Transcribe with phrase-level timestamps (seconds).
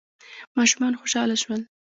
[0.57, 1.61] ماشومان خوشحاله شول.